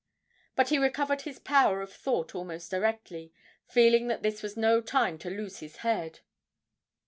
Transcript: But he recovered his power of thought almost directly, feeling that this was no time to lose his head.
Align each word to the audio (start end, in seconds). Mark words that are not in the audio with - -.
But 0.55 0.69
he 0.69 0.79
recovered 0.79 1.21
his 1.21 1.37
power 1.37 1.79
of 1.83 1.93
thought 1.93 2.33
almost 2.33 2.71
directly, 2.71 3.31
feeling 3.67 4.07
that 4.07 4.23
this 4.23 4.41
was 4.41 4.57
no 4.57 4.81
time 4.81 5.19
to 5.19 5.29
lose 5.29 5.59
his 5.59 5.75
head. 5.85 6.21